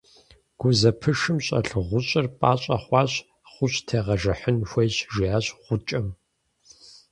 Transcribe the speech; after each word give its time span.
–Гузэпышым 0.59 1.37
щӀэлъ 1.45 1.73
гъущӀыр 1.87 2.25
пӀащӀэ 2.39 2.77
хъуащ, 2.83 3.11
гъущӀ 3.53 3.79
тегъэжыхьын 3.87 4.57
хуейщ,– 4.69 4.95
жиӀащ 5.13 5.45
гъукӀэм. 5.63 6.07